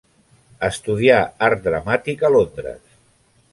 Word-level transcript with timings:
Estudià 0.67 1.19
art 1.49 1.63
dramàtic 1.69 2.25
a 2.31 2.35
Londres. 2.37 2.99